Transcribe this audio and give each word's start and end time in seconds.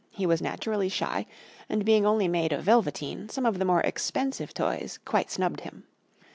He 0.09 0.25
was 0.25 0.41
naturally 0.41 0.89
shy, 0.89 1.27
and 1.69 1.85
being 1.85 2.07
only 2.07 2.27
made 2.27 2.51
of 2.51 2.63
velveteen, 2.63 3.29
some 3.29 3.45
of 3.45 3.59
the 3.59 3.65
more 3.65 3.81
expensive 3.81 4.51
toys 4.51 4.97
quite 5.05 5.29
snubbed 5.29 5.59
him. 5.61 5.83